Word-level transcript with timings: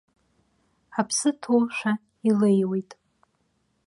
Аԥсы 0.99 1.29
ҭоушәа 1.41 1.93
илеиуеит. 2.27 2.91